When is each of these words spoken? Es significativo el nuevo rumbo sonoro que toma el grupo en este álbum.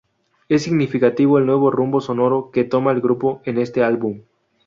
Es 0.49 0.63
significativo 0.63 1.37
el 1.37 1.45
nuevo 1.45 1.69
rumbo 1.69 2.01
sonoro 2.01 2.49
que 2.49 2.63
toma 2.63 2.91
el 2.91 3.01
grupo 3.01 3.39
en 3.45 3.59
este 3.59 3.83
álbum. 3.83 4.23